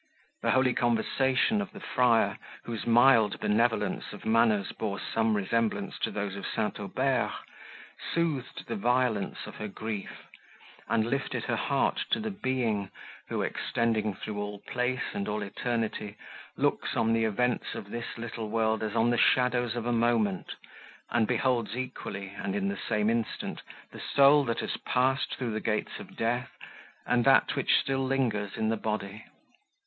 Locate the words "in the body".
28.57-29.25